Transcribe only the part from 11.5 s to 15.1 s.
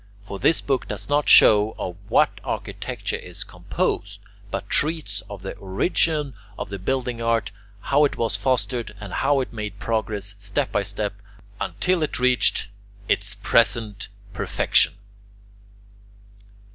until it reached its present perfection.